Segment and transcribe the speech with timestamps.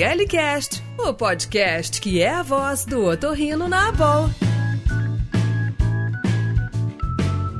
[0.00, 4.30] ORLcast, o podcast que é a voz do otorrino na Abol.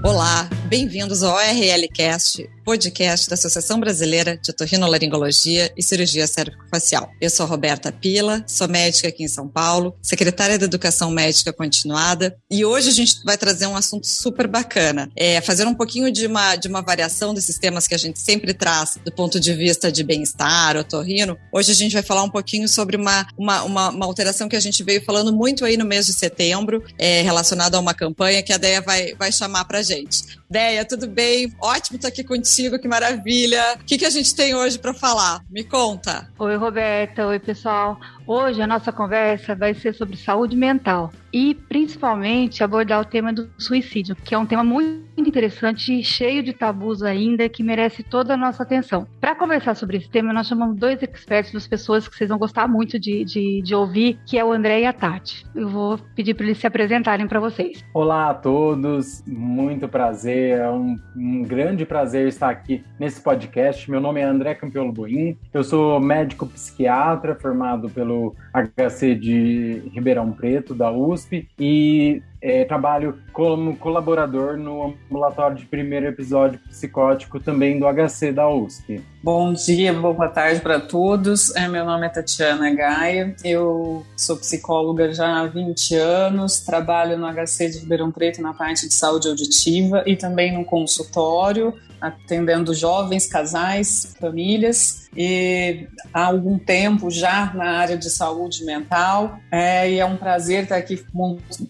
[0.03, 7.11] Olá, bem-vindos ao ORLcast, podcast da Associação Brasileira de Otorrinolaringologia e Cirurgia Cérvico-Facial.
[7.21, 12.37] Eu sou Roberta Pila, sou médica aqui em São Paulo, secretária da Educação Médica Continuada,
[12.51, 16.27] e hoje a gente vai trazer um assunto super bacana, é fazer um pouquinho de
[16.27, 19.91] uma, de uma variação desses temas que a gente sempre traz do ponto de vista
[19.91, 21.37] de bem-estar, otorrino.
[21.53, 24.61] Hoje a gente vai falar um pouquinho sobre uma, uma, uma, uma alteração que a
[24.61, 28.53] gente veio falando muito aí no mês de setembro, é, relacionada a uma campanha que
[28.53, 30.41] a Deia vai, vai chamar pra gente.
[30.53, 31.51] Deia, tudo bem?
[31.61, 33.77] Ótimo estar aqui contigo, que maravilha.
[33.81, 35.41] O que, que a gente tem hoje para falar?
[35.51, 36.29] Me conta.
[36.39, 37.27] Oi, Roberta.
[37.27, 37.99] Oi, pessoal.
[38.27, 43.49] Hoje a nossa conversa vai ser sobre saúde mental e principalmente abordar o tema do
[43.59, 48.37] suicídio, que é um tema muito interessante cheio de tabus ainda que merece toda a
[48.37, 49.07] nossa atenção.
[49.21, 52.69] Para conversar sobre esse tema, nós chamamos dois expertos, duas pessoas que vocês vão gostar
[52.69, 55.47] muito de, de, de ouvir, que é o André e a Tati.
[55.55, 57.85] Eu vou pedir para eles se apresentarem para vocês.
[57.95, 63.91] Olá a todos, muito prazer, é um, um, grande prazer estar aqui nesse podcast.
[63.91, 68.22] Meu nome é André Campiolo Boim, eu sou médico psiquiatra formado pelo
[68.53, 76.07] HC de Ribeirão Preto, da USP, e é, trabalho como colaborador no ambulatório de primeiro
[76.07, 79.03] episódio psicótico também do HC da USP.
[79.23, 81.55] Bom dia, boa tarde para todos.
[81.55, 87.27] É, meu nome é Tatiana Gaia, eu sou psicóloga já há 20 anos, trabalho no
[87.33, 93.29] HC de Ribeirão Preto na parte de saúde auditiva e também no consultório, atendendo jovens,
[93.29, 100.05] casais, famílias e há algum tempo já na área de saúde mental é, e é
[100.05, 101.05] um prazer estar aqui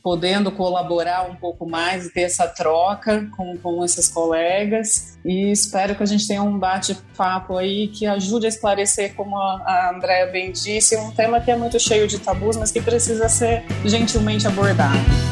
[0.03, 5.95] podendo colaborar um pouco mais e ter essa troca com, com esses colegas e espero
[5.95, 10.51] que a gente tenha um bate-papo aí que ajude a esclarecer, como a Andréa bem
[10.51, 15.32] disse, um tema que é muito cheio de tabus, mas que precisa ser gentilmente abordado.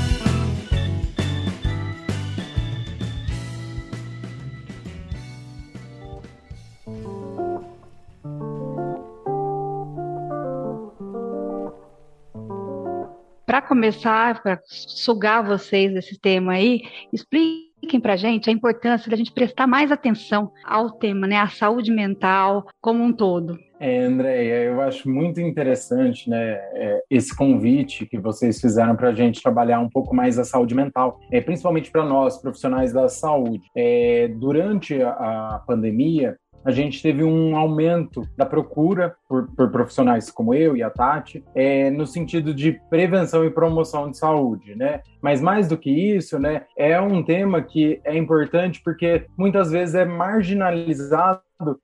[13.70, 16.82] Começar, para sugar vocês desse tema aí,
[17.12, 21.48] expliquem para a gente a importância da gente prestar mais atenção ao tema, né, a
[21.48, 23.56] saúde mental como um todo.
[23.78, 29.14] É, Andréia, eu acho muito interessante né, é, esse convite que vocês fizeram para a
[29.14, 33.62] gente trabalhar um pouco mais a saúde mental, é, principalmente para nós, profissionais da saúde.
[33.74, 40.30] É, durante a, a pandemia, a gente teve um aumento da procura por, por profissionais
[40.30, 45.00] como eu e a Tati, é, no sentido de prevenção e promoção de saúde, né?
[45.22, 49.94] Mas mais do que isso, né, é um tema que é importante porque muitas vezes
[49.94, 51.40] é marginalizado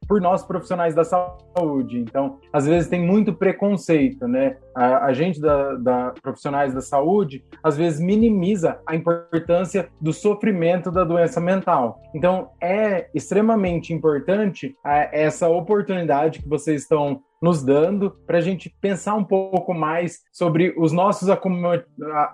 [0.08, 1.98] por nós profissionais da saúde.
[1.98, 4.56] Então, às vezes tem muito preconceito, né?
[4.74, 10.90] A, a gente da, da, profissionais da saúde às vezes minimiza a importância do sofrimento
[10.90, 12.00] da doença mental.
[12.14, 18.74] Então, é extremamente importante a, essa oportunidade que vocês estão nos dando para a gente
[18.80, 21.28] pensar um pouco mais sobre os nossos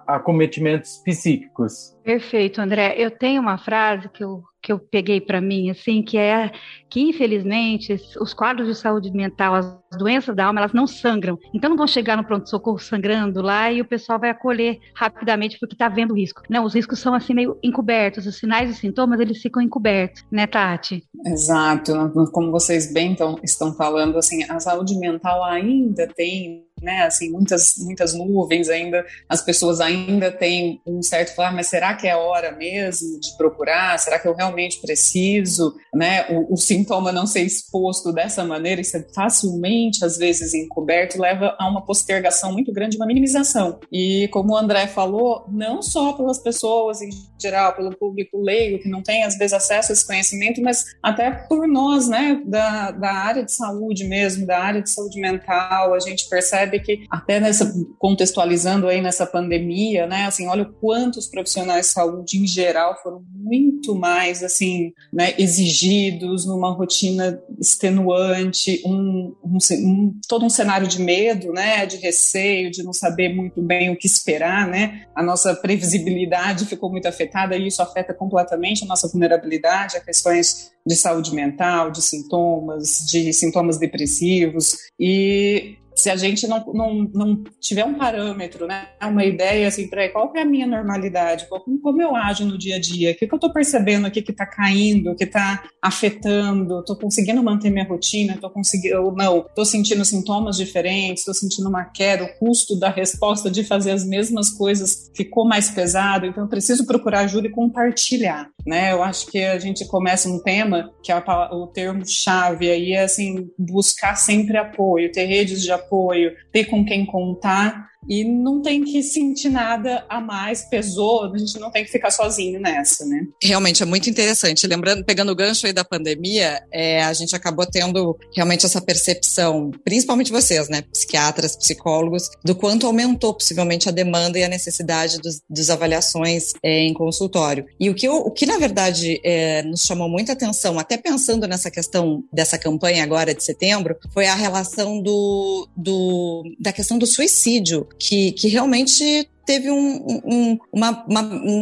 [0.07, 1.97] acometimentos psíquicos.
[2.05, 2.95] Perfeito, André.
[2.97, 6.53] Eu tenho uma frase que eu, que eu peguei para mim, assim, que é
[6.93, 11.39] que, infelizmente, os quadros de saúde mental, as doenças da alma, elas não sangram.
[11.55, 15.75] Então, não vão chegar no pronto-socorro sangrando lá e o pessoal vai acolher rapidamente porque
[15.75, 16.43] está vendo risco.
[16.51, 18.27] Não, os riscos são, assim, meio encobertos.
[18.27, 21.03] Os sinais e sintomas, eles ficam encobertos, né, Tati?
[21.25, 21.95] Exato.
[22.31, 27.05] Como vocês bem então, estão falando, assim, a saúde mental ainda tem né?
[27.05, 32.09] Assim, muitas, muitas nuvens ainda, as pessoas ainda têm um certo falar, mas será que
[32.09, 33.99] é hora mesmo de procurar?
[33.99, 36.27] Será que eu realmente preciso, né?
[36.29, 41.57] O, o sintoma não ser exposto dessa maneira e ser facilmente, às vezes, encoberto, leva
[41.59, 43.79] a uma postergação muito grande, uma minimização.
[43.91, 47.11] E como o André falou, não só pelas pessoas em
[47.41, 51.31] geral, pelo público leigo, que não tem, às vezes, acesso a esse conhecimento, mas até
[51.31, 56.01] por nós, né, da, da área de saúde mesmo, da área de saúde mental, a
[56.01, 61.27] gente percebe que até nessa contextualizando aí nessa pandemia, né, assim, olha o quanto os
[61.27, 69.35] profissionais de saúde em geral foram muito mais assim, né, exigidos numa rotina extenuante, um,
[69.45, 73.91] um, um, todo um cenário de medo, né, de receio, de não saber muito bem
[73.91, 78.87] o que esperar, né, a nossa previsibilidade ficou muito afetada e isso afeta completamente a
[78.87, 84.77] nossa vulnerabilidade a questões de saúde mental, de sintomas, de sintomas depressivos.
[84.99, 90.09] E se a gente não, não, não tiver um parâmetro, né, uma ideia assim, para
[90.11, 93.27] qual é a minha normalidade, como, como eu ajo no dia a dia, o que,
[93.27, 97.87] que eu estou percebendo aqui que está caindo, que está afetando, estou conseguindo manter minha
[97.87, 102.89] rotina, estou conseguindo, não, estou sentindo sintomas diferentes, estou sentindo uma queda, o custo da
[102.89, 107.51] resposta de fazer as mesmas coisas ficou mais pesado, então eu preciso procurar ajuda e
[107.51, 108.93] compartilhar, né?
[108.93, 111.17] Eu acho que a gente começa um tema que é
[111.51, 116.85] o termo chave aí é assim buscar sempre apoio, ter redes de apoio, ter com
[116.85, 121.85] quem contar e não tem que sentir nada a mais, pesou, a gente não tem
[121.85, 123.27] que ficar sozinho nessa, né?
[123.43, 124.67] Realmente é muito interessante.
[124.67, 129.71] Lembrando, pegando o gancho aí da pandemia, é, a gente acabou tendo realmente essa percepção,
[129.85, 135.41] principalmente vocês, né, psiquiatras, psicólogos, do quanto aumentou possivelmente a demanda e a necessidade dos,
[135.49, 137.65] dos avaliações é, em consultório.
[137.79, 141.47] E o que, eu, o que na verdade é, nos chamou muita atenção, até pensando
[141.47, 147.07] nessa questão dessa campanha agora de setembro, foi a relação do, do da questão do
[147.07, 151.21] suicídio que, que realmente teve um, um, uma, uma,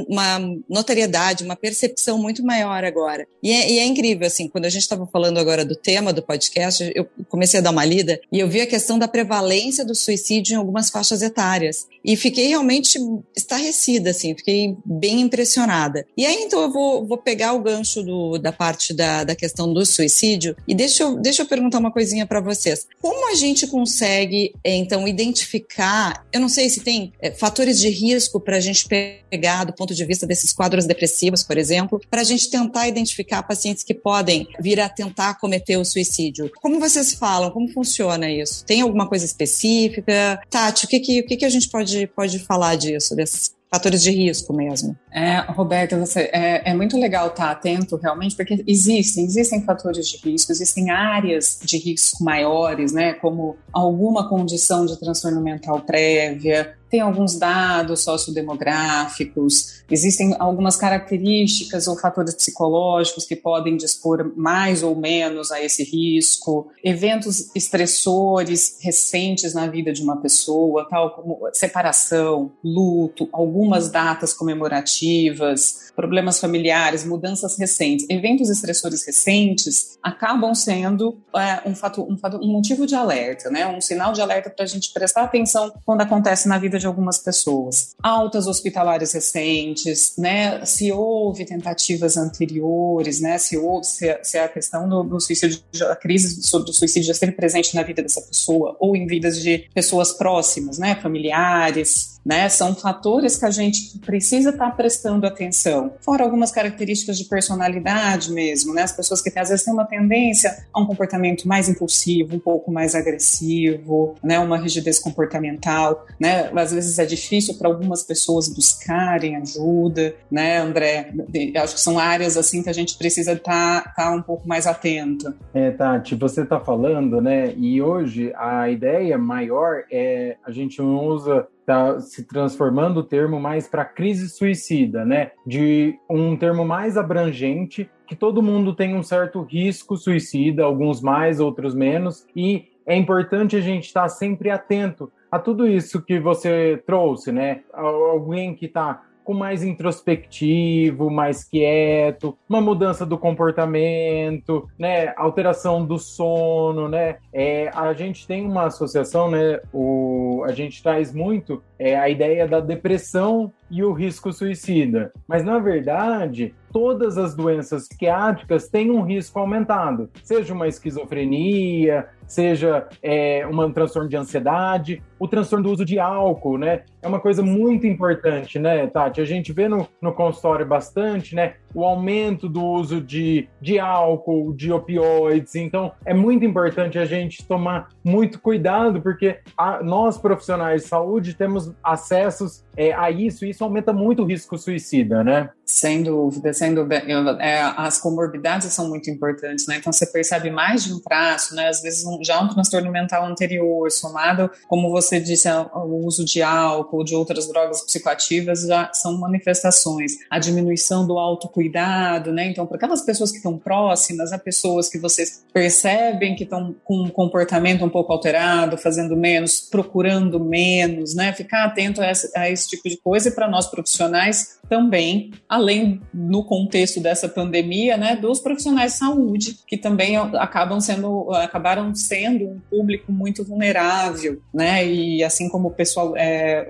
[0.08, 0.38] uma,
[0.68, 3.26] notoriedade, uma percepção muito maior agora.
[3.42, 6.22] E é, e é incrível, assim, quando a gente estava falando agora do tema do
[6.22, 9.94] podcast, eu comecei a dar uma lida e eu vi a questão da prevalência do
[9.94, 11.86] suicídio em algumas faixas etárias.
[12.04, 12.98] E fiquei realmente
[13.36, 16.06] estarrecida, assim, fiquei bem impressionada.
[16.16, 19.72] E aí, então, eu vou, vou pegar o gancho do, da parte da, da questão
[19.72, 22.86] do suicídio e deixa eu, deixa eu perguntar uma coisinha para vocês.
[23.00, 27.90] Como a gente consegue, então, identificar, eu não sei se tem é, fatores fatores de
[27.90, 32.22] risco para a gente pegar do ponto de vista desses quadros depressivos, por exemplo, para
[32.22, 36.50] a gente tentar identificar pacientes que podem vir a tentar cometer o suicídio.
[36.60, 37.50] Como vocês falam?
[37.50, 38.64] Como funciona isso?
[38.64, 40.40] Tem alguma coisa específica?
[40.48, 44.02] Tati, o que, que, o que, que a gente pode, pode falar disso, desses fatores
[44.02, 44.96] de risco mesmo.
[45.12, 50.16] É, Roberta, você, é, é, muito legal estar atento realmente, porque existem, existem fatores de
[50.16, 57.00] risco, existem áreas de risco maiores, né, como alguma condição de transtorno mental prévia, tem
[57.00, 65.52] alguns dados sociodemográficos, existem algumas características ou fatores psicológicos que podem dispor mais ou menos
[65.52, 73.28] a esse risco, eventos estressores recentes na vida de uma pessoa, tal como separação, luto,
[73.32, 82.02] algumas datas comemorativas, problemas familiares, mudanças recentes, eventos estressores recentes acabam sendo é, um, fato,
[82.02, 83.66] um, um motivo de alerta, né?
[83.68, 87.18] um sinal de alerta para a gente prestar atenção quando acontece na vida de algumas
[87.18, 87.94] pessoas.
[88.02, 90.64] Altas hospitalares recentes, né?
[90.64, 93.38] Se houve tentativas anteriores, né?
[93.38, 97.12] Se houve, se, se a questão do, do, suicídio, a crise sobre o suicídio já
[97.12, 100.96] esteve presente na vida dessa pessoa ou em vidas de pessoas próximas, né?
[101.00, 102.48] Familiares, né?
[102.48, 105.92] São fatores que a gente precisa estar tá prestando atenção.
[106.00, 108.82] Fora algumas características de personalidade mesmo, né?
[108.82, 112.70] As pessoas que às vezes têm uma tendência a um comportamento mais impulsivo, um pouco
[112.70, 114.38] mais agressivo, né?
[114.38, 116.50] Uma rigidez comportamental, né?
[116.54, 121.12] Às vezes é difícil para algumas pessoas buscarem ajuda, né, André?
[121.56, 124.66] Acho que são áreas assim que a gente precisa estar tá, tá um pouco mais
[124.66, 125.34] atento.
[125.54, 127.54] É, Tati, você está falando, né?
[127.56, 133.68] E hoje a ideia maior é a gente usa está se transformando o termo mais
[133.68, 135.30] para crise suicida, né?
[135.46, 141.38] De um termo mais abrangente, que todo mundo tem um certo risco suicida, alguns mais,
[141.38, 146.82] outros menos, e é importante a gente estar sempre atento a tudo isso que você
[146.84, 147.62] trouxe, né?
[147.72, 155.98] Alguém que está com mais introspectivo, mais quieto, uma mudança do comportamento, né, alteração do
[155.98, 161.98] sono, né, é, a gente tem uma associação, né, o, a gente traz muito é,
[161.98, 168.68] a ideia da depressão e o risco suicida, mas na verdade todas as doenças psiquiátricas
[168.68, 175.64] têm um risco aumentado, seja uma esquizofrenia, seja é, um transtorno de ansiedade, o transtorno
[175.64, 176.84] do uso de álcool, né?
[177.02, 179.20] É uma coisa muito importante, né, Tati?
[179.20, 181.54] A gente vê no, no consultório bastante, né?
[181.74, 185.54] O aumento do uso de, de álcool, de opioides.
[185.54, 191.34] Então, é muito importante a gente tomar muito cuidado, porque a, nós, profissionais de saúde,
[191.34, 195.50] temos acessos é, a isso, e isso aumenta muito o risco suicida, né?
[195.64, 196.96] Sem dúvida, sem dúvida.
[197.40, 199.76] É, as comorbidades são muito importantes, né?
[199.76, 201.68] Então, você percebe mais de um traço, né?
[201.68, 206.42] Às vezes, um, já um transtorno mental anterior, somado, como você disse, ao uso de
[206.42, 210.12] álcool, de outras drogas psicoativas, já são manifestações.
[210.28, 212.46] A diminuição do autocuidado autocuidado, né?
[212.46, 217.02] Então, para aquelas pessoas que estão próximas, a pessoas que vocês percebem que estão com
[217.04, 221.32] um comportamento um pouco alterado, fazendo menos, procurando menos, né?
[221.32, 226.00] Ficar atento a esse, a esse tipo de coisa e para nós profissionais também, além
[226.14, 232.44] no contexto dessa pandemia, né, dos profissionais de saúde, que também acabam sendo, acabaram sendo
[232.44, 234.86] um público muito vulnerável, né?
[234.86, 236.64] E assim como o pessoal, é,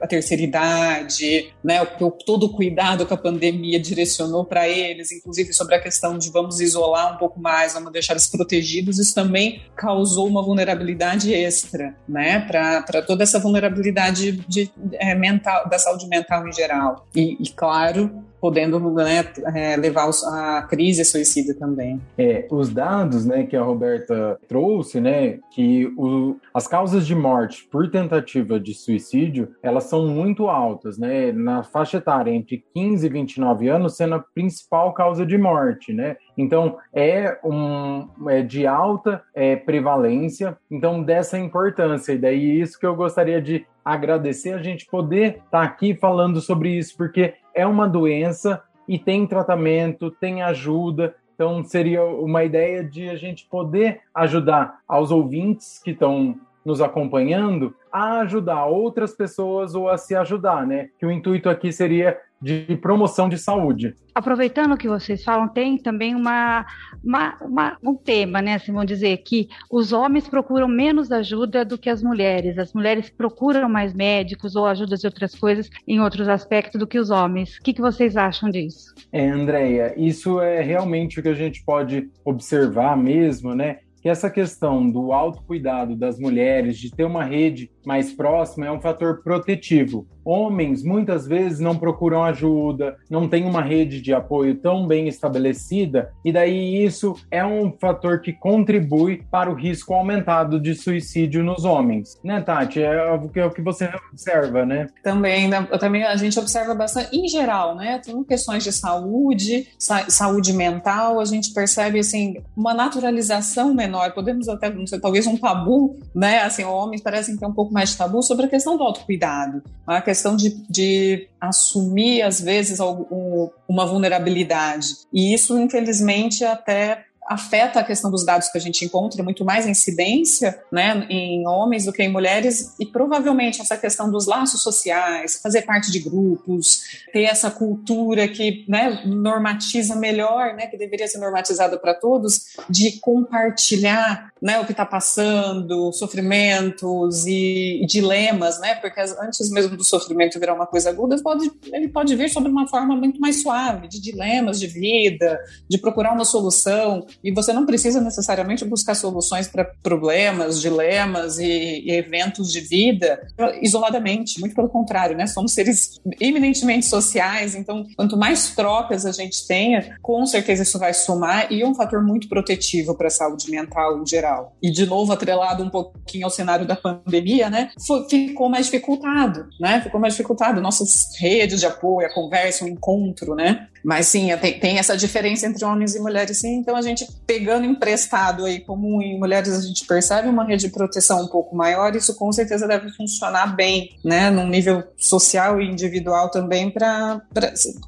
[0.00, 1.82] a terceira idade, né?
[1.82, 6.30] O, todo o cuidado que a pandemia direcionou para eles, inclusive sobre a questão de
[6.30, 11.94] vamos isolar um pouco mais, vamos deixar eles protegidos, isso também causou uma vulnerabilidade extra,
[12.08, 12.40] né?
[12.40, 17.06] Para toda essa vulnerabilidade de, é, mental, da saúde mental em geral.
[17.14, 19.24] E, e claro, podendo né,
[19.54, 22.00] é, levar a crise suicida também.
[22.16, 27.66] É, os dados né, que a Roberta trouxe, né, que o, as causas de morte
[27.70, 33.10] por tentativa de suicídio, elas são muito altas, né, na faixa etária entre 15 e
[33.10, 39.22] 29 anos sendo a principal causa de morte, né, então, é, um, é de alta
[39.34, 42.12] é, prevalência, então dessa importância.
[42.12, 46.40] E daí isso que eu gostaria de agradecer a gente poder estar tá aqui falando
[46.40, 51.14] sobre isso, porque é uma doença e tem tratamento, tem ajuda.
[51.36, 57.76] Então, seria uma ideia de a gente poder ajudar aos ouvintes que estão nos acompanhando
[57.92, 60.90] a ajudar outras pessoas ou a se ajudar, né?
[60.98, 63.94] Que o intuito aqui seria de promoção de saúde.
[64.14, 66.66] Aproveitando o que vocês falam, tem também uma,
[67.02, 68.54] uma, uma, um tema, né?
[68.54, 72.58] Assim, vamos dizer que os homens procuram menos ajuda do que as mulheres.
[72.58, 76.98] As mulheres procuram mais médicos ou ajudas de outras coisas em outros aspectos do que
[76.98, 77.56] os homens.
[77.56, 78.94] O que, que vocês acham disso?
[79.12, 83.78] É, Andréia, isso é realmente o que a gente pode observar mesmo, né?
[84.06, 88.80] que essa questão do autocuidado das mulheres, de ter uma rede mais próxima, é um
[88.80, 94.86] fator protetivo homens muitas vezes não procuram ajuda, não tem uma rede de apoio tão
[94.86, 100.74] bem estabelecida, e daí isso é um fator que contribui para o risco aumentado de
[100.74, 102.18] suicídio nos homens.
[102.24, 102.82] Né, Tati?
[102.82, 104.88] É o que, é você observa, né?
[105.02, 105.62] Também, né?
[105.78, 108.00] também a gente observa bastante, em geral, né?
[108.04, 114.48] Tem questões de saúde, sa saúde mental, a gente percebe, assim, uma naturalização menor, podemos
[114.48, 116.40] até, não sei, talvez um tabu, né?
[116.40, 120.34] Assim, homens parecem ter um pouco mais tabu sobre a questão do autocuidado, a questão
[120.34, 124.88] de, de assumir, às vezes, algum, uma vulnerabilidade.
[125.12, 129.66] E isso, infelizmente, até afeta a questão dos dados que a gente encontra, muito mais
[129.66, 135.40] incidência né, em homens do que em mulheres, e provavelmente essa questão dos laços sociais,
[135.42, 141.18] fazer parte de grupos, ter essa cultura que né, normatiza melhor, né, que deveria ser
[141.18, 148.74] normatizada para todos, de compartilhar né, o que está passando, sofrimentos e, e, dilemas, né,
[148.76, 152.68] porque antes mesmo do sofrimento virar uma coisa aguda, pode, ele pode vir sobre uma
[152.68, 157.66] forma muito mais suave, de dilemas de vida, de procurar uma solução, e você não
[157.66, 163.20] precisa necessariamente buscar soluções para problemas, dilemas e, e, eventos de vida
[163.60, 165.26] isoladamente, muito pelo contrário, né?
[165.26, 170.94] Somos seres eminentemente sociais, então quanto mais trocas a gente tenha, com certeza isso vai
[170.94, 174.56] somar e é um fator muito protetivo para a saúde mental em geral.
[174.62, 177.70] E de novo atrelado um pouquinho ao cenário da pandemia, né?
[177.86, 179.80] Foi, ficou mais dificultado, né?
[179.80, 183.68] Ficou mais dificultado nossas redes de apoio, a conversa, o encontro, né?
[183.86, 186.56] Mas sim, tem, tem essa diferença entre homens e mulheres, sim.
[186.56, 190.72] Então a gente pegando emprestado aí, como em mulheres a gente percebe uma rede de
[190.72, 195.70] proteção um pouco maior, isso com certeza deve funcionar bem, né, num nível social e
[195.70, 197.22] individual também, para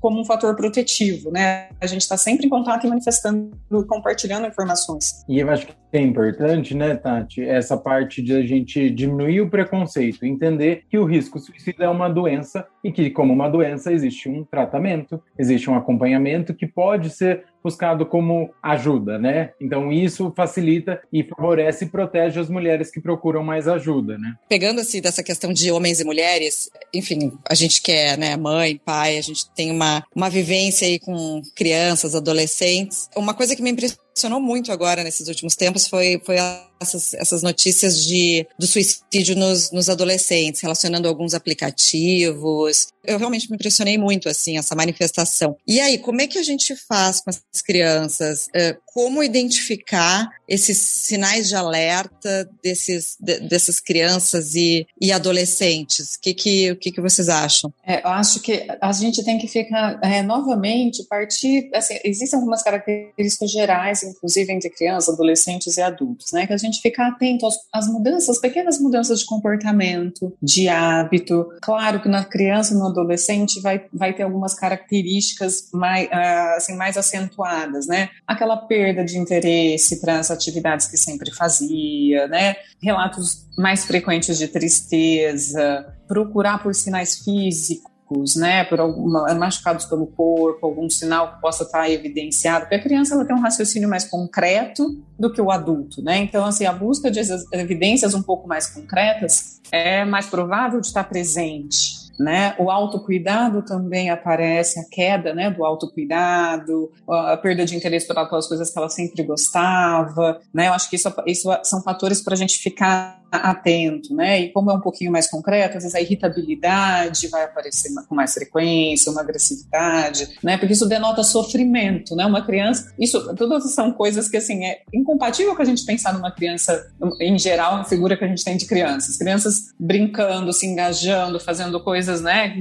[0.01, 1.71] como um fator protetivo, né?
[1.81, 3.51] A gente está sempre em contato e manifestando,
[3.89, 5.25] compartilhando informações.
[5.29, 9.49] E eu acho que é importante, né, Tati, essa parte de a gente diminuir o
[9.49, 14.29] preconceito, entender que o risco suicida é uma doença e que, como uma doença, existe
[14.29, 19.51] um tratamento, existe um acompanhamento que pode ser buscado como ajuda, né?
[19.61, 24.35] Então isso facilita e favorece e protege as mulheres que procuram mais ajuda, né?
[24.49, 28.81] Pegando assim dessa questão de homens e mulheres, enfim, a gente que é, né, mãe,
[28.85, 33.09] pai, a gente tem uma, uma vivência aí com crianças, adolescentes.
[33.17, 36.37] Uma coisa que me impressionou muito agora nesses últimos tempos foi, foi
[36.81, 42.89] essas, essas notícias de, do suicídio nos, nos adolescentes, relacionando alguns aplicativos.
[43.05, 45.57] Eu realmente me impressionei muito, assim, essa manifestação.
[45.67, 48.49] E aí, como é que a gente faz com as crianças?
[48.49, 56.17] Uh, como identificar esses sinais de alerta desses, de, dessas crianças e, e adolescentes?
[56.17, 57.73] O que, que, o que, que vocês acham?
[57.87, 61.71] É, eu acho que a gente tem que ficar, é, novamente, partir.
[61.75, 66.47] Assim, existem algumas características gerais, inclusive entre crianças, adolescentes e adultos, né?
[66.47, 71.49] Que a gente ficar atento às, mudanças, pequenas mudanças de comportamento, de hábito.
[71.63, 76.77] Claro que na criança e no adolescente vai, vai ter algumas características mais, uh, assim,
[76.77, 78.11] mais acentuadas, né?
[78.27, 82.57] Aquela perda de interesse para as atividades que sempre fazia, né?
[82.83, 87.98] Relatos mais frequentes de tristeza, procurar por sinais físicos
[88.37, 93.15] né, por alguma, machucados pelo corpo, algum sinal que possa estar evidenciado, porque a criança
[93.15, 96.19] ela tem um raciocínio mais concreto do que o adulto, né?
[96.19, 97.21] Então, assim, a busca de
[97.53, 102.55] evidências um pouco mais concretas é mais provável de estar presente né?
[102.59, 108.47] O autocuidado também aparece, a queda, né, do autocuidado, a perda de interesse por aquelas
[108.47, 110.69] coisas que ela sempre gostava, né?
[110.69, 114.41] Eu acho que isso, isso são fatores para a gente ficar atento, né?
[114.41, 118.33] E como é um pouquinho mais concreto, às vezes a irritabilidade vai aparecer com mais
[118.33, 120.57] frequência, uma agressividade, né?
[120.57, 122.25] Porque isso denota sofrimento, né?
[122.25, 126.31] Uma criança, isso, todas são coisas que assim é incompatível com a gente pensar numa
[126.31, 131.39] criança em geral, a figura que a gente tem de crianças, crianças brincando, se engajando,
[131.39, 132.55] fazendo coisas, né,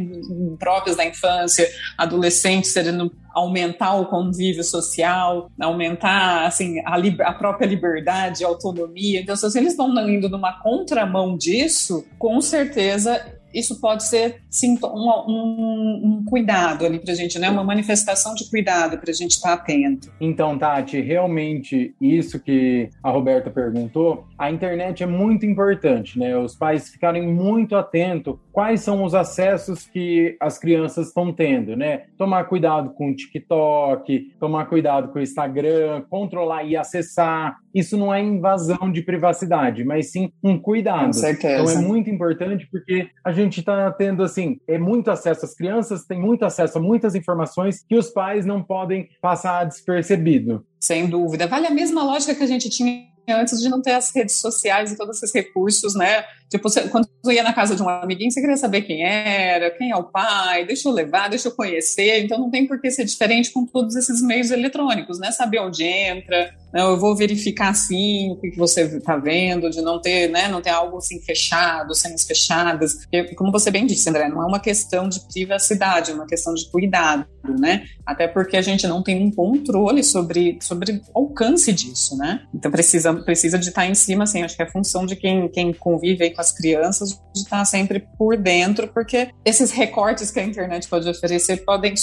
[0.60, 6.96] próprias da infância, adolescentes querendo aumentar o convívio social, aumentar assim a,
[7.30, 9.22] a própria liberdade, a autonomia.
[9.22, 14.78] Então, se eles estão indo numa contramão disso, com certeza isso pode ser um,
[15.28, 17.50] um, um cuidado ali para a gente, né?
[17.50, 20.12] Uma manifestação de cuidado para a gente estar tá atento.
[20.20, 26.38] Então, Tati, realmente isso que a Roberta perguntou, a internet é muito importante, né?
[26.38, 32.04] Os pais ficarem muito atentos quais são os acessos que as crianças estão tendo, né?
[32.18, 37.58] Tomar cuidado com o TikTok, tomar cuidado com o Instagram, controlar e acessar.
[37.74, 41.08] Isso não é invasão de privacidade, mas sim um cuidado.
[41.08, 41.62] Com certeza.
[41.62, 46.06] Então é muito importante porque a gente está tendo assim, é muito acesso às crianças,
[46.06, 50.66] tem muito acesso a muitas informações que os pais não podem passar despercebido.
[50.80, 51.48] Sem dúvida.
[51.48, 54.92] Vale a mesma lógica que a gente tinha antes de não ter as redes sociais
[54.92, 56.24] e todos esses recursos, né?
[56.50, 59.72] Tipo, você, quando eu ia na casa de um amiguinho, você queria saber quem era,
[59.72, 62.24] quem é o pai, deixa eu levar, deixa eu conhecer.
[62.24, 65.32] Então não tem por que ser diferente com todos esses meios eletrônicos, né?
[65.32, 70.00] Saber onde entra, não, eu vou verificar sim o que você está vendo, de não
[70.00, 73.08] ter, né, não ter algo assim fechado, cenas fechadas.
[73.36, 76.70] Como você bem disse, André, não é uma questão de privacidade, é uma questão de
[76.70, 77.26] cuidado,
[77.60, 77.86] né?
[78.06, 82.42] Até porque a gente não tem um controle sobre, sobre o alcance disso, né?
[82.54, 85.74] Então precisa, precisa de estar em cima, assim, acho que é função de quem, quem
[85.74, 90.88] convive com as crianças de estar sempre por dentro, porque esses recortes que a internet
[90.88, 91.96] pode oferecer podem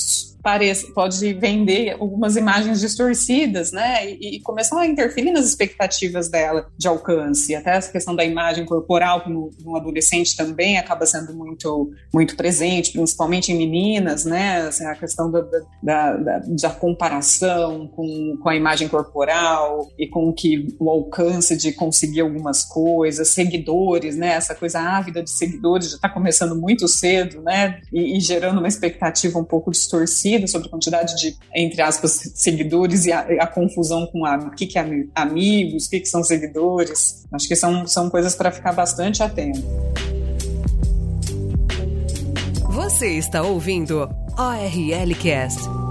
[0.44, 4.06] pareça, pode vender algumas imagens distorcidas, né?
[4.10, 7.54] E, e, começar a interferir nas expectativas dela de alcance.
[7.54, 12.36] Até essa questão da imagem corporal, que no, no adolescente também acaba sendo muito, muito
[12.36, 14.60] presente, principalmente em meninas, né?
[14.68, 15.40] Assim, a questão da,
[15.82, 21.72] da, da, da, comparação com, com a imagem corporal e com que o alcance de
[21.72, 24.34] conseguir algumas coisas, seguidores, né?
[24.34, 27.80] Essa coisa ávida de seguidores já está começando muito cedo, né?
[27.90, 33.06] E, e gerando uma expectativa um pouco distorcida sobre a quantidade de, entre aspas, seguidores
[33.06, 36.22] e a, a confusão com a, o que, que é amigos, o que, que são
[36.22, 37.24] seguidores.
[37.32, 39.62] Acho que são, são coisas para ficar bastante atento.
[42.70, 45.83] Você está ouvindo ORL Cast.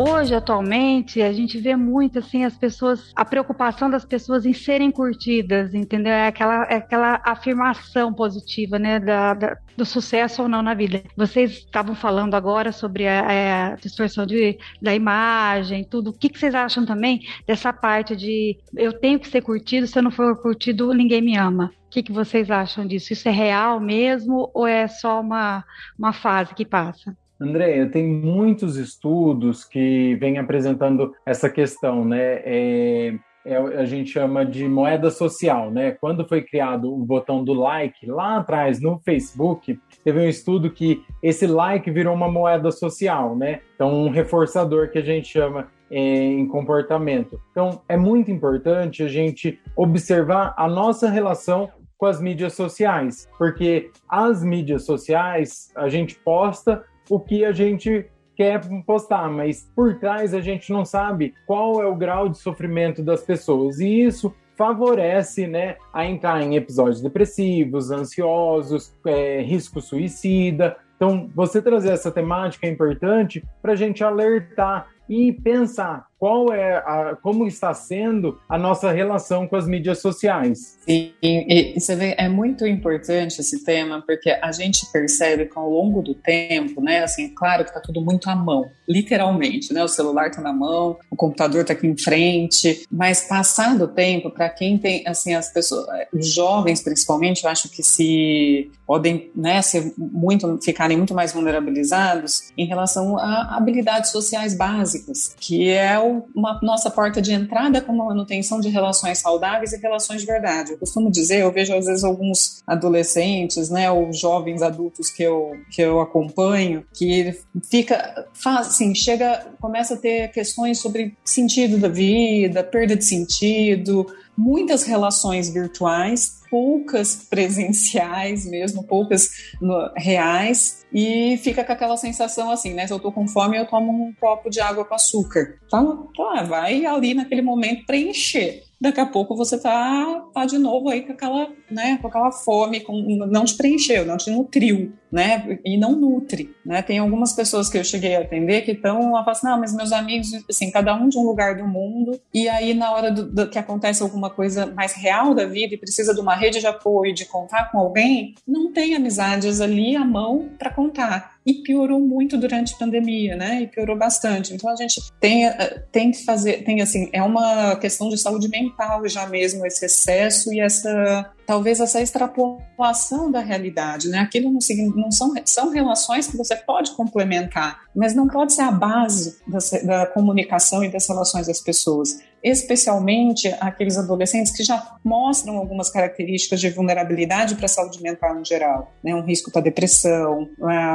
[0.00, 4.92] Hoje, atualmente, a gente vê muito assim as pessoas, a preocupação das pessoas em serem
[4.92, 6.12] curtidas, entendeu?
[6.12, 11.02] É aquela, é aquela afirmação positiva, né, da, da, do sucesso ou não na vida.
[11.16, 16.10] Vocês estavam falando agora sobre a, a distorção de, da imagem, tudo.
[16.10, 19.98] O que, que vocês acham também dessa parte de eu tenho que ser curtido, se
[19.98, 21.72] eu não for curtido, ninguém me ama?
[21.86, 23.12] O que, que vocês acham disso?
[23.12, 25.64] Isso é real mesmo ou é só uma,
[25.98, 27.16] uma fase que passa?
[27.40, 32.40] André, tem muitos estudos que vêm apresentando essa questão, né?
[32.44, 35.92] É, é, a gente chama de moeda social, né?
[35.92, 41.02] Quando foi criado o botão do like lá atrás no Facebook, teve um estudo que
[41.22, 43.60] esse like virou uma moeda social, né?
[43.74, 47.40] Então, um reforçador que a gente chama é, em comportamento.
[47.50, 53.90] Então, é muito importante a gente observar a nossa relação com as mídias sociais, porque
[54.08, 60.32] as mídias sociais a gente posta o que a gente quer postar, mas por trás
[60.32, 63.80] a gente não sabe qual é o grau de sofrimento das pessoas.
[63.80, 70.76] E isso favorece né, a entrar em episódios depressivos, ansiosos, é, risco suicida.
[70.96, 76.76] Então, você trazer essa temática é importante para a gente alertar e pensar qual é
[76.76, 80.78] a, como está sendo a nossa relação com as mídias sociais.
[80.84, 85.58] Sim, e, e você vê, é muito importante esse tema, porque a gente percebe que
[85.58, 89.84] ao longo do tempo, né, assim, claro que está tudo muito à mão, literalmente, né,
[89.84, 94.30] o celular está na mão, o computador está aqui em frente, mas passado o tempo,
[94.30, 99.60] para quem tem, assim, as pessoas, os jovens principalmente, eu acho que se podem, né,
[99.62, 106.07] ser muito, ficarem muito mais vulnerabilizados em relação a habilidades sociais básicas, que é o
[106.34, 110.72] uma nossa porta de entrada com a manutenção de relações saudáveis e relações de verdade.
[110.72, 115.52] Eu costumo dizer, eu vejo às vezes alguns adolescentes, né, ou jovens adultos que eu,
[115.70, 117.38] que eu acompanho, que
[117.70, 124.06] fica, faz, assim, chega, começa a ter questões sobre sentido da vida, perda de sentido,
[124.36, 129.28] muitas relações virtuais, poucas presenciais mesmo, poucas
[129.60, 132.86] no, reais, e fica com aquela sensação assim, né?
[132.86, 135.58] Se eu tô com fome, eu tomo um copo de água com açúcar.
[135.70, 135.82] Tá,
[136.16, 141.02] tá vai ali naquele momento preencher daqui a pouco você tá, tá de novo aí
[141.02, 145.76] com aquela, né, com aquela fome, com, não te preencheu, não te nutriu, né, e
[145.76, 149.46] não nutre, né, tem algumas pessoas que eu cheguei a atender que estão lá, assim,
[149.46, 152.92] não, mas meus amigos, assim, cada um de um lugar do mundo, e aí na
[152.92, 156.34] hora do, do, que acontece alguma coisa mais real da vida e precisa de uma
[156.34, 161.37] rede de apoio, de contar com alguém, não tem amizades ali à mão para contar
[161.48, 163.62] e piorou muito durante a pandemia, né?
[163.62, 164.52] E piorou bastante.
[164.52, 168.50] Então a gente tem, eh, tem que fazer, tem assim, é uma questão de saúde
[168.50, 174.18] mental já mesmo esse excesso e essa talvez essa extrapolação da realidade, né?
[174.18, 174.58] Aquilo não,
[174.94, 179.58] não são, são relações que você pode complementar, mas não pode ser a base da,
[179.82, 186.60] da comunicação e das relações das pessoas especialmente aqueles adolescentes que já mostram algumas características
[186.60, 189.14] de vulnerabilidade para a saúde mental em geral, né?
[189.14, 190.48] um risco para depressão,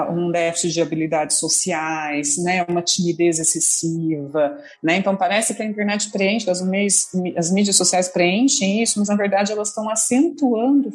[0.10, 2.66] um déficit de habilidades sociais, né?
[2.68, 4.98] uma timidez excessiva, né?
[4.98, 9.16] Então parece que a internet preenche, as, meios, as mídias sociais preenchem isso, mas na
[9.16, 10.43] verdade elas estão acentuando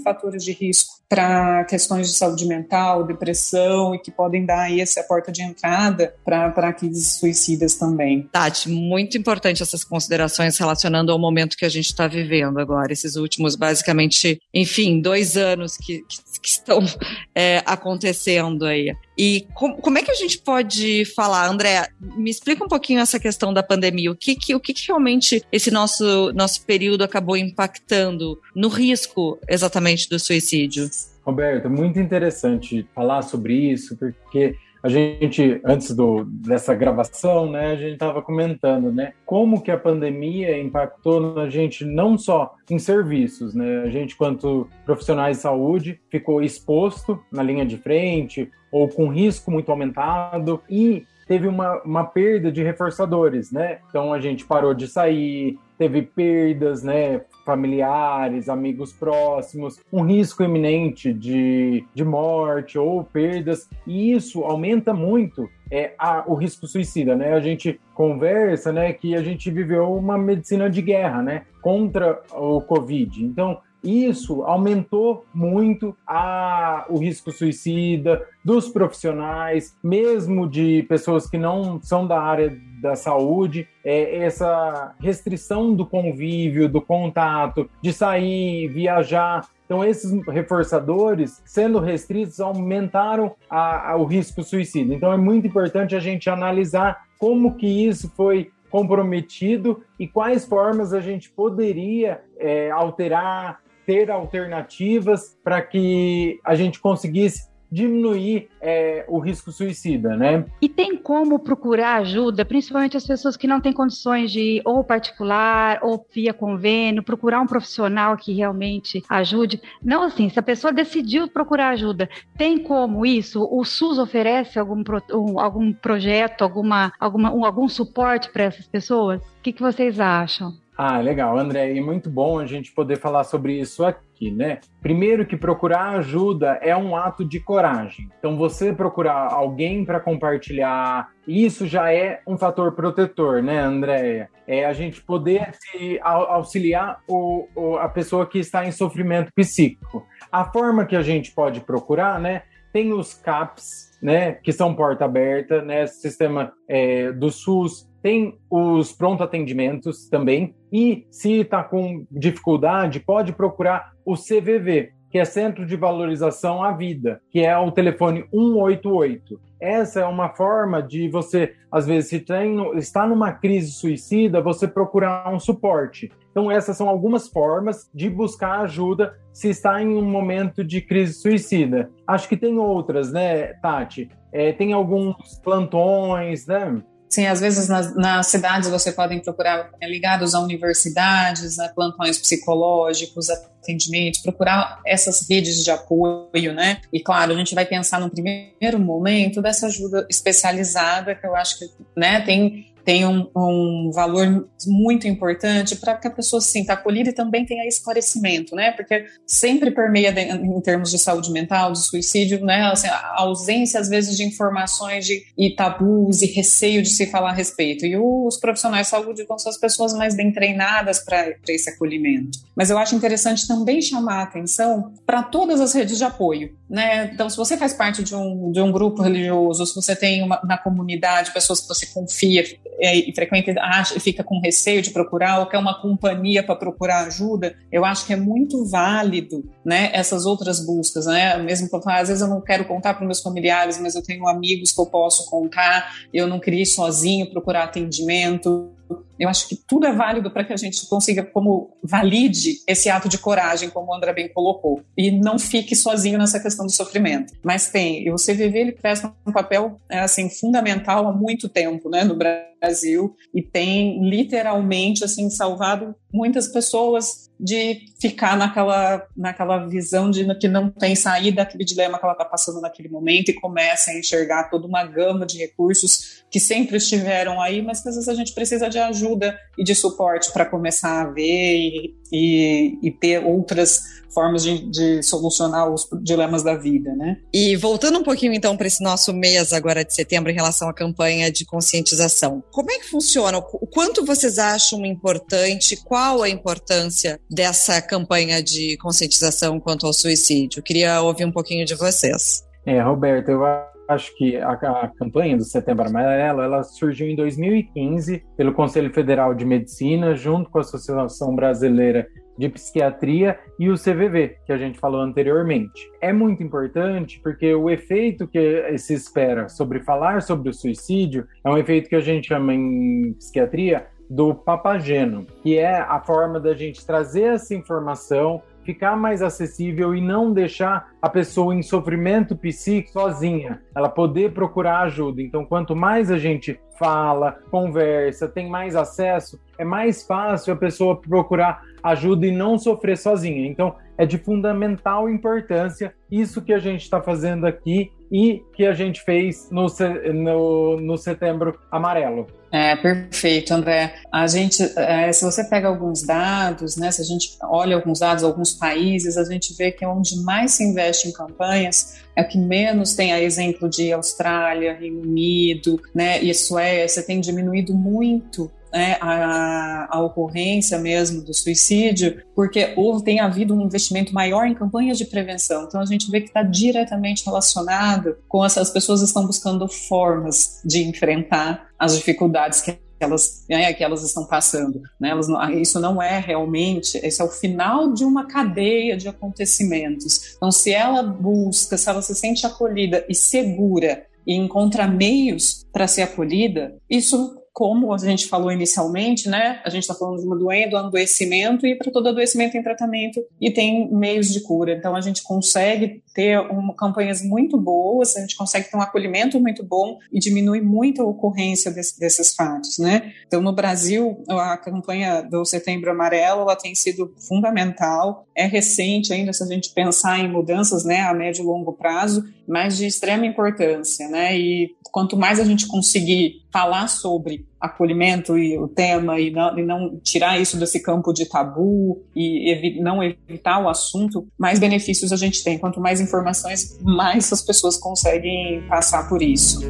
[0.02, 5.02] fatores de risco para questões de saúde mental, depressão e que podem dar aí essa
[5.02, 8.28] porta de entrada para crises suicidas também.
[8.30, 13.16] Tati, muito importante essas considerações relacionando ao momento que a gente está vivendo agora, esses
[13.16, 16.80] últimos, basicamente, enfim, dois anos que, que, que estão
[17.34, 18.94] é, acontecendo aí.
[19.18, 21.88] E com, como é que a gente pode falar, André?
[22.16, 24.12] Me explica um pouquinho essa questão da pandemia.
[24.12, 29.36] O que, que o que, que realmente esse nosso, nosso período acabou impactando no risco
[29.48, 30.88] exatamente do suicídio?
[31.26, 37.76] Roberto, muito interessante falar sobre isso, porque a gente, antes do, dessa gravação, né, a
[37.76, 43.54] gente estava comentando, né, como que a pandemia impactou na gente não só em serviços,
[43.54, 49.08] né, a gente, quanto profissionais de saúde, ficou exposto na linha de frente ou com
[49.08, 53.78] risco muito aumentado e teve uma, uma perda de reforçadores, né?
[53.88, 57.20] Então a gente parou de sair, teve perdas, né?
[57.48, 65.48] Familiares, amigos próximos, um risco iminente de, de morte ou perdas, e isso aumenta muito
[65.70, 67.32] é, a, o risco suicida, né?
[67.32, 72.60] A gente conversa, né, que a gente viveu uma medicina de guerra, né, contra o
[72.60, 73.24] Covid.
[73.24, 81.80] Então, isso aumentou muito a, o risco suicida dos profissionais, mesmo de pessoas que não
[81.82, 89.46] são da área da saúde, é, essa restrição do convívio, do contato, de sair, viajar.
[89.64, 94.94] Então, esses reforçadores, sendo restritos, aumentaram a, a, o risco suicida.
[94.94, 100.92] Então, é muito importante a gente analisar como que isso foi comprometido e quais formas
[100.92, 109.18] a gente poderia é, alterar, ter alternativas para que a gente conseguisse diminuir é, o
[109.18, 110.44] risco suicida, né?
[110.60, 115.78] E tem como procurar ajuda, principalmente as pessoas que não têm condições de ou particular
[115.82, 119.58] ou via convênio, procurar um profissional que realmente ajude.
[119.82, 123.42] Não assim, se a pessoa decidiu procurar ajuda, tem como isso?
[123.50, 124.82] O SUS oferece algum,
[125.14, 129.22] um, algum projeto, alguma, alguma, um, algum suporte para essas pessoas?
[129.22, 130.52] O que, que vocês acham?
[130.80, 134.60] Ah, legal, André, e muito bom a gente poder falar sobre isso aqui, né?
[134.80, 138.08] Primeiro que procurar ajuda é um ato de coragem.
[138.16, 144.30] Então você procurar alguém para compartilhar, isso já é um fator protetor, né, Andréia?
[144.46, 150.06] É a gente poder se auxiliar o, o, a pessoa que está em sofrimento psíquico.
[150.30, 152.44] A forma que a gente pode procurar, né?
[152.72, 158.92] Tem os CAPs, né, que são porta aberta, né, sistema é, do SUS, tem os
[158.92, 160.54] pronto atendimentos também.
[160.72, 166.72] E se está com dificuldade, pode procurar o CVV, que é Centro de Valorização à
[166.72, 169.40] Vida, que é o telefone 188.
[169.60, 174.68] Essa é uma forma de você, às vezes, se tem, está numa crise suicida, você
[174.68, 176.12] procurar um suporte.
[176.30, 181.14] Então, essas são algumas formas de buscar ajuda se está em um momento de crise
[181.14, 181.90] suicida.
[182.06, 184.08] Acho que tem outras, né, Tati?
[184.30, 186.80] É, tem alguns plantões, né?
[187.08, 192.18] Sim, às vezes nas, nas, cidades você podem procurar é, ligados a universidades, né, plantões
[192.18, 196.80] psicológicos, atendimento, procurar essas redes de apoio, né?
[196.92, 201.58] E claro, a gente vai pensar no primeiro momento dessa ajuda especializada, que eu acho
[201.58, 206.72] que né, tem tem um, um valor muito importante para que a pessoa se sinta
[206.72, 208.72] acolhida e também tenha esclarecimento, né?
[208.72, 212.62] Porque sempre permeia em termos de saúde mental, de suicídio, né?
[212.62, 217.28] Assim, a ausência, às vezes, de informações de, e tabus e receio de se falar
[217.28, 217.84] a respeito.
[217.84, 222.38] E os profissionais de saúde são as pessoas mais bem treinadas para esse acolhimento.
[222.56, 227.10] Mas eu acho interessante também chamar a atenção para todas as redes de apoio, né?
[227.12, 230.40] Então, se você faz parte de um, de um grupo religioso, se você tem uma,
[230.42, 232.44] na comunidade pessoas que você confia,
[232.80, 237.56] e frequente acha, fica com receio de procurar ou quer uma companhia para procurar ajuda,
[237.72, 242.22] eu acho que é muito válido, né, essas outras buscas, né, mesmo que às vezes
[242.22, 245.92] eu não quero contar para meus familiares, mas eu tenho amigos que eu posso contar,
[246.12, 248.70] eu não queria ir sozinho procurar atendimento,
[249.18, 253.08] eu acho que tudo é válido para que a gente consiga, como valide esse ato
[253.08, 257.32] de coragem, como o André bem colocou, e não fique sozinho nessa questão do sofrimento.
[257.42, 261.88] Mas tem, e o CVV ele presta um papel é, assim fundamental há muito tempo,
[261.90, 270.10] né, no Brasil, e tem literalmente assim salvado muitas pessoas de ficar naquela, naquela visão
[270.10, 273.90] de que não tem saída daquele dilema que ela está passando naquele momento e começa
[273.90, 278.08] a enxergar toda uma gama de recursos que sempre estiveram aí, mas que às vezes
[278.08, 279.07] a gente precisa de ajuda
[279.56, 285.02] e de suporte para começar a ver e, e, e ter outras formas de, de,
[285.02, 287.18] solucionar os dilemas da vida, né?
[287.32, 290.74] E voltando um pouquinho então para esse nosso mês agora de setembro em relação à
[290.74, 293.38] campanha de conscientização, como é que funciona?
[293.38, 295.76] O quanto vocês acham importante?
[295.84, 300.62] Qual a importância dessa campanha de conscientização quanto ao suicídio?
[300.62, 302.42] Queria ouvir um pouquinho de vocês.
[302.66, 303.44] É, Roberto, eu
[303.88, 309.34] acho que a, a, campanha do Setembro Amarelo ela surgiu em 2015 pelo Conselho Federal
[309.34, 312.06] de Medicina, junto com a Associação Brasileira
[312.38, 315.90] de Psiquiatria e o CVV, que a gente falou anteriormente.
[316.00, 321.50] É muito importante porque o efeito que se espera sobre falar sobre o suicídio é
[321.50, 326.54] um efeito que a gente chama em psiquiatria do papageno, que é a forma da
[326.54, 333.00] gente trazer essa informação ficar mais acessível e não deixar a pessoa em sofrimento psíquico
[333.00, 335.22] sozinha, ela poder procurar ajuda.
[335.22, 341.00] Então, quanto mais a gente fala, conversa, tem mais acesso, é mais fácil a pessoa
[341.00, 343.48] procurar ajuda e não sofrer sozinha.
[343.48, 348.72] Então, é de fundamental importância isso que a gente está fazendo aqui e que a
[348.72, 349.66] gente fez no,
[350.14, 352.26] no, no Setembro Amarelo.
[352.50, 353.94] É, perfeito, André.
[354.10, 358.24] A gente, é, se você pega alguns dados, né, se a gente olha alguns dados,
[358.24, 362.38] alguns países, a gente vê que onde mais se investe em campanhas é o que
[362.38, 368.96] menos tem a exemplo de Austrália, Reino Unido, né, e Suécia, tem diminuído muito né,
[369.00, 374.98] a, a, ocorrência mesmo do suicídio, porque houve, tem havido um investimento maior em campanhas
[374.98, 375.64] de prevenção.
[375.64, 380.82] Então a gente vê que está diretamente relacionado com essas pessoas estão buscando formas de
[380.82, 384.82] enfrentar as dificuldades que elas, né, que elas estão passando.
[385.00, 385.10] Né?
[385.10, 390.34] Elas não, isso não é realmente, esse é o final de uma cadeia de acontecimentos.
[390.36, 395.86] Então, se ela busca, se ela se sente acolhida e segura e encontra meios para
[395.86, 399.60] ser acolhida, isso como a gente falou inicialmente, né?
[399.64, 403.20] A gente está falando de uma doença, do adoecimento, e para todo adoecimento tem tratamento
[403.40, 404.72] e tem meios de cura.
[404.72, 409.40] Então a gente consegue ter uma, campanhas muito boas, a gente consegue ter um acolhimento
[409.40, 413.12] muito bom e diminui muito a ocorrência desse, desses fatos, né?
[413.26, 419.32] Então no Brasil, a campanha do Setembro Amarelo, ela tem sido fundamental, é recente ainda
[419.32, 423.26] se a gente pensar em mudanças, né, a médio e longo prazo, mas de extrema
[423.26, 424.38] importância, né?
[424.38, 429.62] E quanto mais a gente conseguir falar sobre acolhimento e o tema e não, e
[429.62, 435.12] não tirar isso desse campo de tabu e evi não evitar o assunto, mais benefícios
[435.12, 435.58] a gente tem.
[435.58, 439.60] Quanto mais informações, mais as pessoas conseguem passar por isso.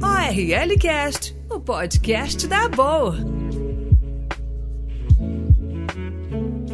[0.00, 3.37] ORL Cast, o podcast da Boa.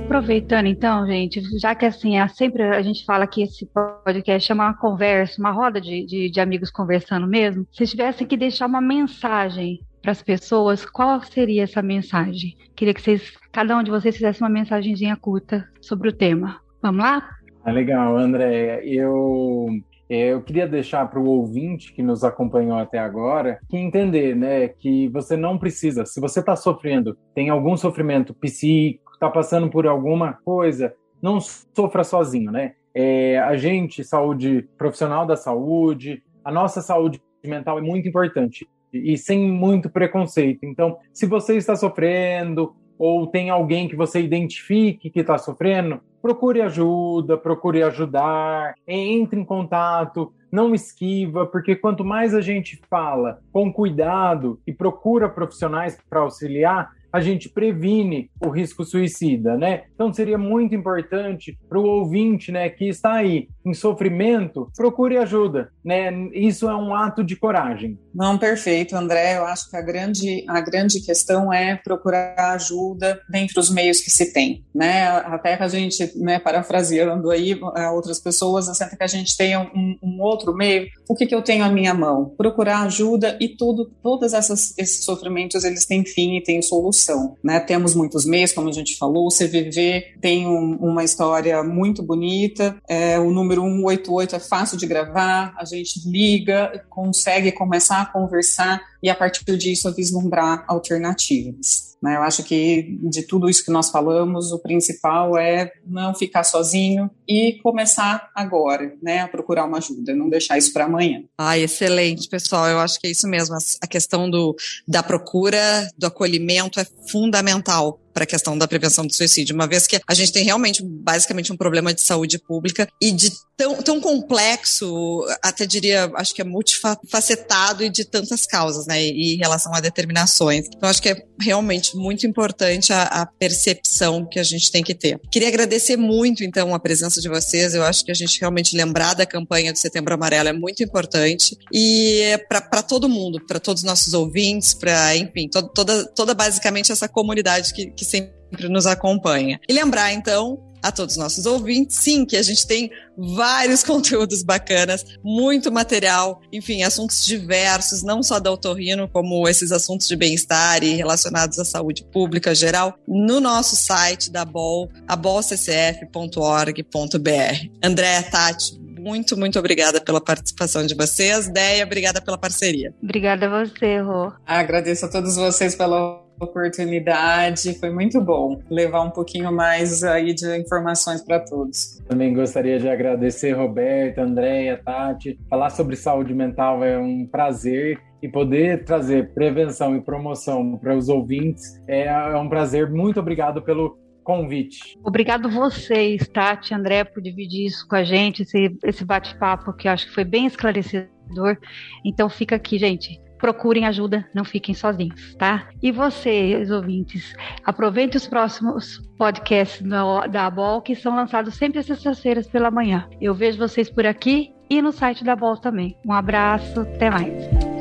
[0.05, 3.67] Aproveitando então, gente, já que assim, é sempre a gente fala que esse
[4.05, 8.37] podcast é uma conversa, uma roda de, de, de amigos conversando mesmo, se tivessem que
[8.37, 12.55] deixar uma mensagem para as pessoas, qual seria essa mensagem?
[12.77, 16.61] Queria que vocês, cada um de vocês fizesse uma mensagenzinha curta sobre o tema.
[16.83, 17.27] Vamos lá?
[17.65, 18.83] Ah, legal, André.
[18.85, 19.67] Eu
[20.09, 25.09] eu queria deixar para o ouvinte que nos acompanhou até agora que entender, né, que
[25.09, 26.05] você não precisa.
[26.05, 32.05] Se você está sofrendo, tem algum sofrimento psíquico, está passando por alguma coisa, não sofra
[32.05, 32.75] sozinho, né?
[32.95, 39.17] É, a gente, saúde profissional da saúde, a nossa saúde mental é muito importante e
[39.17, 40.65] sem muito preconceito.
[40.65, 46.63] Então, se você está sofrendo ou tem alguém que você identifique que está sofrendo, procure
[46.63, 53.73] ajuda, procure ajudar, entre em contato, não esquiva, porque quanto mais a gente fala com
[53.73, 59.85] cuidado e procura profissionais para auxiliar, a gente previne o risco suicida, né?
[59.95, 65.71] Então seria muito importante para o ouvinte, né, que está aí em sofrimento, procure ajuda,
[65.85, 66.11] né?
[66.33, 67.97] Isso é um ato de coragem.
[68.13, 69.39] Não, perfeito, André.
[69.39, 74.11] Eu acho que a grande a grande questão é procurar ajuda dentre os meios que
[74.11, 75.07] se tem, né?
[75.07, 77.57] Até que a gente, né, parafraseando aí
[77.93, 80.89] outras pessoas, até que a gente tenha um, um outro meio.
[81.09, 82.35] O que, que eu tenho à minha mão?
[82.37, 87.04] Procurar ajuda e tudo, todas esses sofrimentos eles têm fim e têm solução
[87.43, 87.61] né?
[87.61, 92.77] Temos muitos meios, como a gente falou, o CVV tem um, uma história muito bonita,
[92.89, 98.81] é, o número 188 é fácil de gravar, a gente liga, consegue começar a conversar
[99.05, 101.95] e a partir disso vislumbrar alternativas.
[102.03, 102.17] Né?
[102.17, 107.11] Eu acho que de tudo isso que nós falamos, o principal é não ficar sozinho
[107.29, 111.23] e começar agora, né, a procurar uma ajuda, não deixar isso para amanhã.
[111.37, 112.67] Ah, excelente, pessoal.
[112.67, 113.55] Eu acho que é isso mesmo.
[113.83, 114.57] A questão do,
[114.89, 119.87] da procura, do acolhimento é fundamental para a questão da prevenção do suicídio, uma vez
[119.87, 124.01] que a gente tem realmente basicamente um problema de saúde pública e de tão, tão
[124.01, 129.81] complexo, até diria, acho que é multifacetado e de tantas causas, né, em relação a
[129.81, 130.67] determinações.
[130.67, 134.95] Então, acho que é realmente muito importante a, a percepção que a gente tem que
[134.95, 135.21] ter.
[135.31, 137.75] Queria agradecer muito, então, a presença de vocês.
[137.75, 141.57] Eu acho que a gente realmente lembrar da campanha do Setembro Amarelo é muito importante
[141.73, 146.93] e para todo mundo, para todos os nossos ouvintes, para, enfim, to, toda, toda basicamente
[146.93, 149.61] essa comunidade que, que que sempre nos acompanha.
[149.69, 154.43] E lembrar, então, a todos os nossos ouvintes, sim, que a gente tem vários conteúdos
[154.43, 160.85] bacanas, muito material, enfim, assuntos diversos, não só da otorrino, como esses assuntos de bem-estar
[160.85, 167.69] e relacionados à saúde pública geral, no nosso site da BOL, abolccf.org.br.
[167.83, 171.49] André, Tati, muito, muito obrigada pela participação de vocês.
[171.49, 172.95] Deia, obrigada pela parceria.
[173.03, 174.33] Obrigada a você, Rô.
[174.47, 177.79] Agradeço a todos vocês pela oportunidade.
[177.79, 181.99] Foi muito bom levar um pouquinho mais aí de informações para todos.
[182.09, 185.39] Também gostaria de agradecer Roberto, Andréia, Tati.
[185.49, 191.09] Falar sobre saúde mental é um prazer e poder trazer prevenção e promoção para os
[191.09, 192.91] ouvintes é, é um prazer.
[192.91, 194.99] Muito obrigado pelo convite.
[195.05, 199.93] Obrigado vocês, Tati, André, por dividir isso com a gente, esse, esse bate-papo que eu
[199.93, 201.59] acho que foi bem esclarecedor.
[202.05, 205.69] Então fica aqui, gente procurem ajuda, não fiquem sozinhos, tá?
[205.83, 209.87] E vocês, ouvintes, aproveitem os próximos podcasts
[210.31, 213.07] da ABOL, que são lançados sempre às sextas-feiras pela manhã.
[213.21, 215.95] Eu vejo vocês por aqui e no site da ABOL também.
[216.07, 217.74] Um abraço, até mais.